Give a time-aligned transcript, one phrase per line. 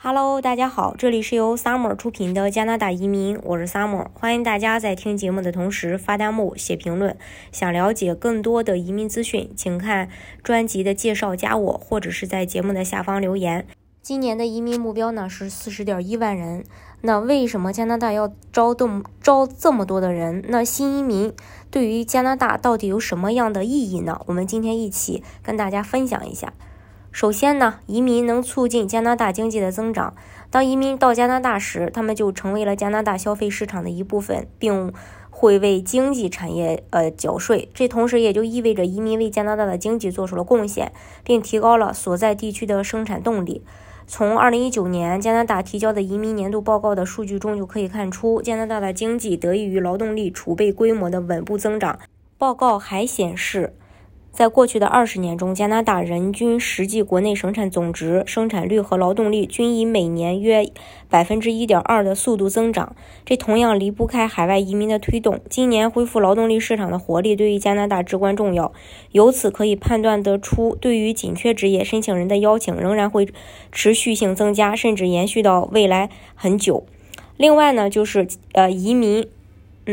[0.00, 7.16] Hello，大家好，这里是由 Summer 出品的加拿大移民，我是 Summer，欢迎大家在听节目的同时发弹幕、写评论。
[7.50, 10.08] 想了解更多的移民资讯，请看
[10.44, 13.66] 专辑的介绍，加我，或者是在节目的下方留言。
[14.00, 16.64] 今年的移民目标呢是四十点一万人。
[17.00, 20.44] 那为什么加拿大要招动招这么多的人？
[20.46, 21.34] 那新移民
[21.72, 24.20] 对于加拿大到底有什么样的意义呢？
[24.26, 26.52] 我们今天一起跟大家分享一下。
[27.18, 30.14] 首先呢，移民能促进加拿大经济的增长。
[30.50, 34.92] 当移民到加拿大时，他们就成为了加拿大消费市场的一部分，并
[35.28, 37.68] 会为经济产业呃缴税。
[37.74, 40.92] 这同时也就意味着移民为加拿大的经济做出了贡献，
[41.24, 43.64] 并提高了所在地区的生产动力。
[44.06, 51.98] 从2019年加拿大提交的移民年度报告的数据中就可以看出，加拿大的经济得益于劳动力储备规模的稳步增长。
[52.38, 53.74] 报告还显示。
[54.38, 60.64] 在过去的二十年中，加拿大人均实际国内生产总值、生产率和劳动力均以每年约
[61.10, 62.94] 百分之一点二的速度增长。
[63.24, 65.40] 这同样离不开海外移民的推动。
[65.50, 68.72] 今年恢复劳动力市场的活力对于加拿大至关重要。
[69.10, 73.28] 由此可以判断得出，对于紧缺职业申请人的邀请仍然会
[73.72, 76.86] 持续性增加，甚至延续到未来很久。
[77.36, 79.28] 另外呢，就是呃移民。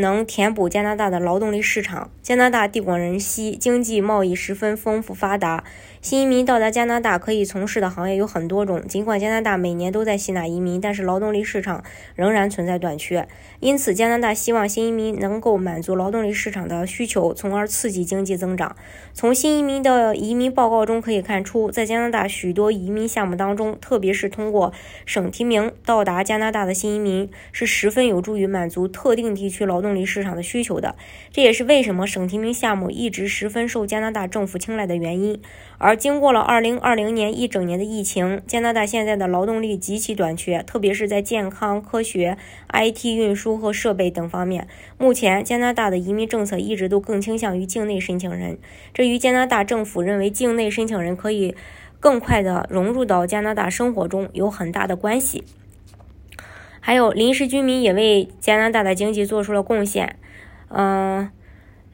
[0.00, 2.10] 能填补加拿大的劳动力市场。
[2.22, 5.64] 加拿大地广人稀，经济贸易十分丰富发达。
[6.02, 8.86] 新移民到达加拿大可以从事的行业有很多种。
[8.86, 11.82] 尽管加拿大每年都在吸纳移民，但是劳动力市场
[12.14, 13.26] 仍然存在短缺。
[13.60, 18.76] 因此，加拿大希望新移民能够满足劳动力市场的需求，从而刺激经济增长。
[19.14, 24.72] 从新移民的移民报告中可以看出，在加拿大许多移民项目当中，特别是通过
[25.06, 30.96] 省提名到达加拿大的新移民，是十分有助于满足特定地区劳动动力市场的需求的。
[31.30, 35.40] 这也是为什么省提名项目一直十分受加拿大政府青睐的原因。
[35.78, 42.36] 而经过了2020年一整年的疫情，加拿大现在的劳动力极其短缺，特别是在健康、科学、
[42.72, 44.66] IT、运输和设备等方面。
[44.98, 48.58] 目前，加拿大的移民政策一直都更倾向于境内申请人，
[48.92, 51.54] 这与加拿大政府认为境内申请人可以
[52.00, 55.44] 更快地融入到加拿大生活中有很大的关系。
[56.86, 60.20] 还有，临时居民也为加拿大的经济做出了贡献。
[60.68, 61.28] 嗯，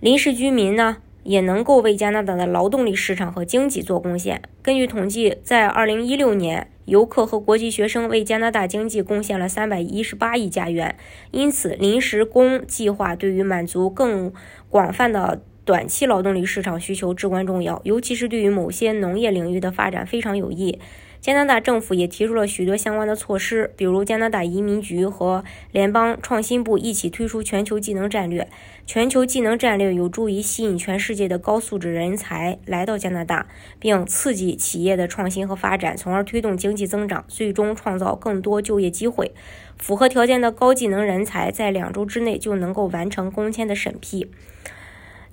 [0.00, 0.98] 临时居民呢？
[1.22, 4.42] 也能够为加拿大的劳动力市场和经济做贡献。
[4.60, 10.94] 根据统计，在2016年，游客和国际学生为加拿大经济贡献了318亿加元。
[11.30, 14.30] 因此，临时工计划对于满足更
[14.68, 20.78] 广泛的短期劳动力市场需求至关重要，尤其是对于某些农业领域的发展非常有益。
[21.20, 28.48] 加拿大政府也提出了许多相关的措施，比如加拿大移民局和联邦创新部一起推出全球技能战略。
[28.88, 33.46] 全球技能战略有助于吸引全世界的高素质人才来到加拿大，
[33.78, 39.30] 并刺激企业的创新和发展，从而推动经济增长，最终创造更多就业机会。
[39.78, 44.28] 符合条件的高技能人才在两周之内就能够完成工签的审批。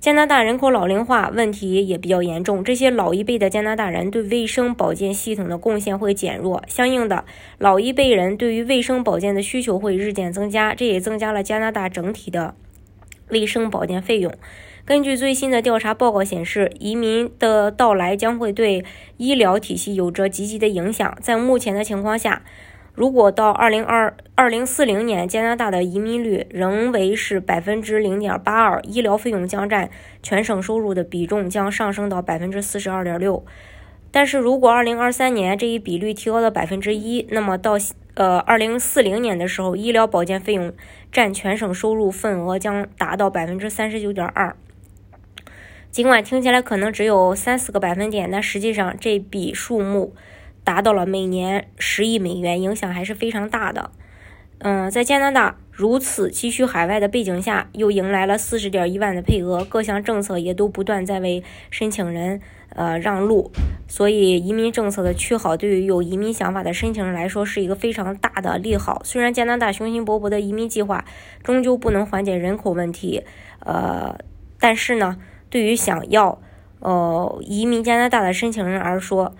[0.00, 7.26] 加拿大人口老龄化问题也比较严重，这些老一辈的加拿大人对卫生保健系统的贡献会减弱，相应的，
[7.58, 12.54] 老一辈人对于卫生保健的需求会日渐增加，这也增加了加拿大整体的
[13.28, 14.32] 卫生保健费用。
[14.86, 18.82] 根据最新的调查报告显示，移民的到来将会对
[19.18, 21.14] 医疗体系有着积极的影响。
[21.20, 22.42] 在目前的情况下，
[22.94, 29.88] 如果到二零二二零四零年，加拿大的移民率仍为是百分之零点八二，医疗费用将占
[30.22, 33.44] 全省收入的比重将上升到百分之四十二点六。
[34.10, 37.74] 但是如果二零二三年这一比率提高到百分之一，那么到
[38.14, 40.72] 呃二零四零年的时候，医疗保健费用
[41.12, 44.56] 占全省收入份额将达到百分之三十九点二。
[45.92, 50.12] 尽管听起来可能只有三四个百分点，但实际上这笔数目。
[50.70, 53.90] 达到了每年十亿美元，影响还是非常大的。
[54.58, 61.42] 嗯，在加拿大如此急需海外的背景下，又迎来了四十点一万的配额，各项政策也都不断在为
[61.72, 62.40] 申请人
[62.76, 63.50] 呃让路。
[63.88, 69.02] 所以，移民政策的趋好对于有移民想法的申请人来说是一个非常大的利好。
[69.02, 71.04] 虽然加拿大雄心勃勃的移民计划
[71.42, 73.24] 终究不能缓解人口问题，
[73.58, 74.16] 呃，
[74.60, 75.16] 但是呢，
[75.48, 76.40] 对于想要
[76.78, 79.34] 呃移民加拿大的申请人而说，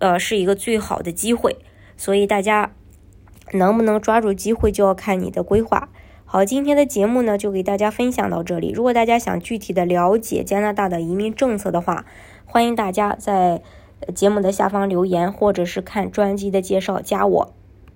[0.00, 1.56] 呃，是一个最好的机会，
[1.96, 2.72] 所以大家
[3.52, 5.88] 能不能抓住机会，就要看你的规划。
[6.24, 8.70] 好，今天的节目呢，就给大家分享到这里。
[8.70, 12.04] 如果大家想具体的了解加拿大的移民政策的话，
[12.44, 13.62] 欢迎大家在
[14.14, 17.54] 节目的下方留言，或者是看专辑的介绍，加我。